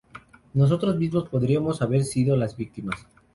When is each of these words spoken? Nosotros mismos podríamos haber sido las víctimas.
Nosotros 0.55 0.95
mismos 0.97 1.29
podríamos 1.29 1.83
haber 1.83 2.03
sido 2.05 2.35
las 2.35 2.57
víctimas. 2.57 3.05